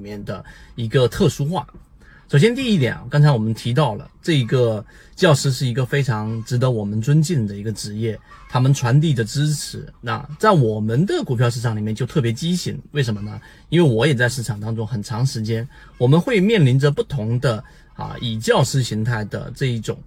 [0.00, 1.66] 面的一个特殊化。
[2.28, 4.84] 首先，第一点啊，刚才我们提到了这一个
[5.16, 8.16] 教师是一个非常值得我们尊敬的一个职业，
[8.48, 12.80] 他们传递的知识，那在我们的股票市场里面就特别畸形。
[12.92, 13.40] 为什么呢？
[13.68, 15.68] 因为我也在市场当中很长时间，
[15.98, 17.62] 我们会面临着不同的
[17.94, 19.98] 啊以教师形态的这一种。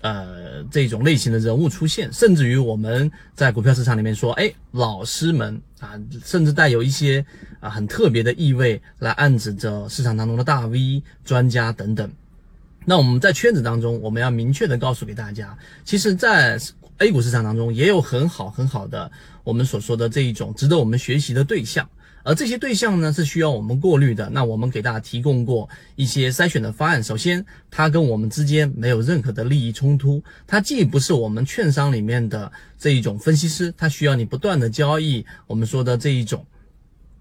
[0.00, 7.24] 呃，这种类型的人物出现，甚至于我们在股票市场里面说，哎，老师们啊，甚至带有一些
[7.58, 12.08] 啊很特别的意味，来暗指着市场当中的大 V 专家等等。
[12.84, 16.58] 那我们在圈子当中，我们要明确的告诉给大家，其实，在
[16.98, 19.10] A 股市场当中也有很好很好的
[19.44, 21.88] 我们所说的这一种值得我们学习的对象。
[22.28, 24.28] 而这些对象呢，是需要我们过滤的。
[24.28, 27.02] 那我们给大家提供过一些筛选的方案。
[27.02, 35.24] 首先，它跟我们之间没有任何的利益冲突，它既不是我们券商里面的这一种分析师，它需要你不断的交易。
[35.46, 36.44] 我们说的这一种，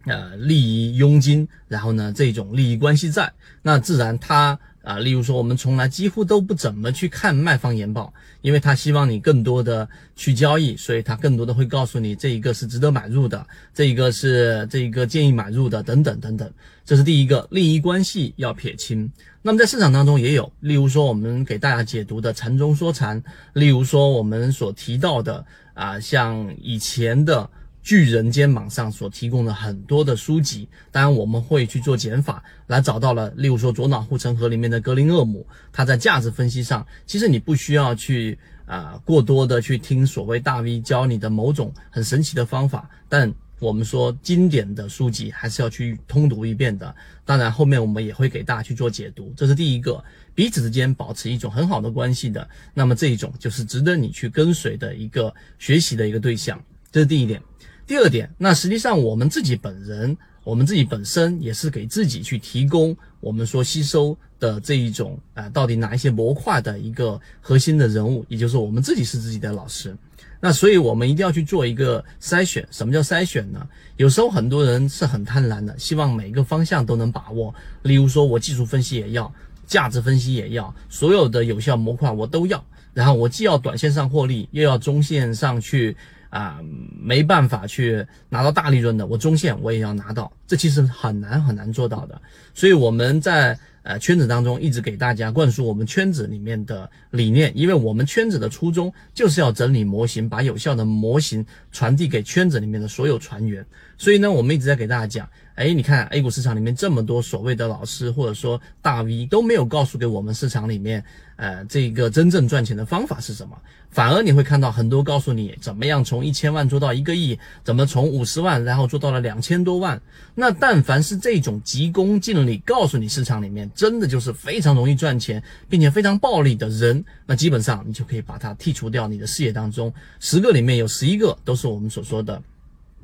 [0.03, 3.31] 呃，利益佣金，然后呢，这种利益关系在，
[3.61, 4.59] 那自然它。
[4.87, 9.85] 啊，例如说，我们从来几乎都不怎么去看卖方研报，因为他希望你更多的
[10.15, 16.49] 去交易，所以他更多的会告诉你这一个是值得买入的，这一个是这一个建议买入的，等等等等。
[16.85, 19.11] 这是第一个利益关系要撇清。
[19.41, 27.49] 那么在市场当中也有，例如说我们给大家解读的禅中说禅，例如说我们所提到的啊，像以前的。
[27.87, 46.93] 巨人肩膀上所提供的很多的书籍，当然我们会去做减法，来找到了，例如说左脑护城河里面的格林厄姆，他在价值分析上，其实你不需要去啊过多的去听所谓大 V 教你的某种很神奇的方法，但我们说经典的书籍还是要去通读一遍的。
[47.23, 50.03] 当然后面我们也会给大家去做解读，这是第一个，
[50.35, 57.41] 彼此之间保持一种很好的关系的，那么这一种就是值得你去跟随的一个学习的一个对象，这是第一点。
[57.87, 69.95] 第二点，那实际上我们自己本人，我们自己本身也是给自己去提供我们说吸收的这一种啊，到底哪一些模块的一个核心的人物，也就是我们自己是自己的老师。
[70.41, 72.67] 那所以我们一定要去做一个筛选。
[72.71, 73.65] 什么叫筛选呢？
[73.95, 77.55] 有时候很多人是很贪婪的，希望每个方向都能把握。
[77.83, 79.33] 例如说，我技术分析也要，
[79.65, 82.61] 价值分析也要，所有的有效模块我都要。
[82.93, 85.95] 然后我既要短线上获利，又要中线上去。
[86.29, 86.59] 啊，
[86.99, 92.21] 没办法去拿到大利润的，我中线我也要拿到，这其实很难很难做到的。
[92.53, 103.65] 所以我们在呃圈子当中一直给大家灌输我们圈子里面的理念，因为我们圈子的初衷就是要整理模型，把有效的模型传递给圈子里面的所有船员。
[103.97, 111.03] 所以呢，我们一直在给大家讲，哎，你看 A 股市场里面这么多所谓的老师或者说大 V 都没有告诉给我们市场里面，
[111.37, 113.57] 呃，这个真正赚钱的方法是什么？
[113.89, 119.99] 反而你会看到很多告诉你怎么样从一千万做到一个亿，怎么从五十万然后做到了两千多万。
[120.35, 129.93] 那但凡是这种急功近利，告诉你市场里面真的就是非常容易赚钱，并且非常暴利的人，那基本上你就可以把它剔除掉你的视野当中。
[130.19, 132.41] 十个里面有十一个都是我们所说的。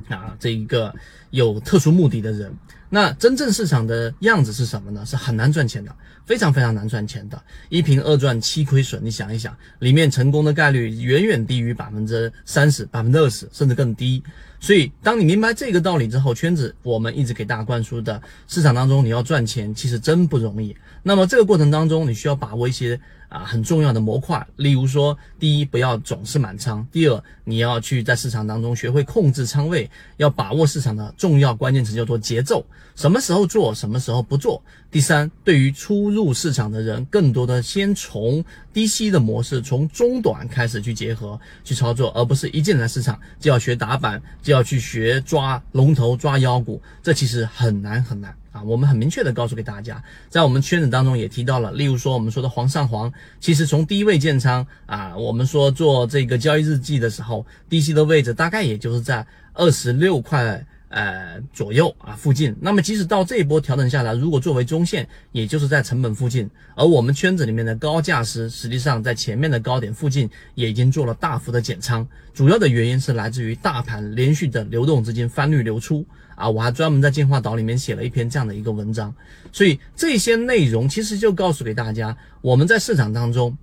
[0.10, 0.92] 啊，这一个
[1.30, 2.52] 有特殊目的的人，
[2.90, 5.06] 那真正市场的样子是什么呢？
[5.06, 5.96] 是很难赚钱的，
[6.26, 7.40] 非常非常难赚钱的，
[7.70, 9.00] 一平二赚七亏损。
[9.06, 14.22] 你想一想，里面成功的概率远远低于百分之三十、百分之二十，甚至更低。
[14.64, 20.74] 所以，当你明白这个道理之后，圈子我们一直给大家灌输的市场当中，你要赚钱其实真不容易。
[21.04, 22.98] 那么这个过程当中，你需要把握一些。
[23.34, 32.64] 啊，很重要的模块，例如说，第一，不要总是满仓；第二，你要去在市场当中学会控制仓位，要把握市场的重要关键词，叫做节奏，
[32.96, 34.62] 什么时候做，什么时候不做。
[34.92, 48.32] 第三，对于初入市场的人，更多的先从低吸的模式，从中短开始去结合去操作，而不是一进来市场就要学打板，就要去学抓龙头、抓妖股，这其实很难很难。
[48.66, 62.56] 我们很明确的告诉给大家，在我们圈子当中也提到了，例如说我们说的黄上黄，其实从低位建仓啊，我们说做这个交易日记的时候，低吸的位置大概也就是在二十六块呃左右啊附近。
[62.62, 66.50] 那么即使到这一波调整下来，如果作为中线，也就是在成本附近。
[66.76, 76.06] 而我们圈子里面的高价师，实际上在前面的高点附近也已经做了大幅的减仓，主要的原因是来自于大盘连续的流动资金翻绿流出。
[76.36, 79.14] 啊，我还专门在进化岛里面写了一篇这样的一个文章，
[79.52, 83.56] 所以这些内容其实就告诉给大家，我们在市场当中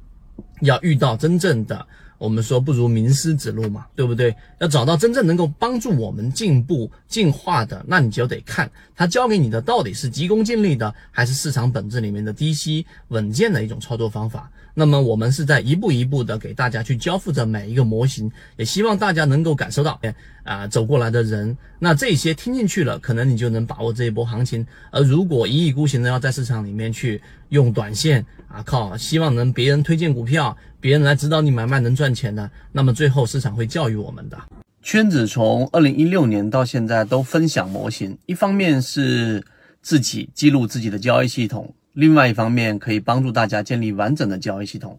[0.61, 1.85] 要遇到真正的，
[2.20, 4.37] 我们说不如名师指路嘛，对不对？
[4.58, 14.50] 要找到真正能够帮助我们进步进化的，那你就得看他教给你的到底是急功近利的，还是市场本质里面的低息稳健的一种操作方法。
[14.75, 19.99] 那么我们是在一步一步的给大家去交付着每一个模型，也希望大家能够感受到，
[20.44, 24.66] 啊走过来的人，那这些听进去了，可能你就能把握这一波行情。
[24.90, 27.20] 而如果一意孤行的要在市场里面去
[27.50, 34.38] 用短线啊，靠希望能别人推荐股票，别人来指导你买卖能赚钱的，那么最后市场会教育我们的。
[34.82, 39.44] 圈子从二零一六年到现在都分享模型，一方面是
[39.82, 44.98] 自己记录自己的交易系统，另外一方面可以帮助大家建立完整的交易系统。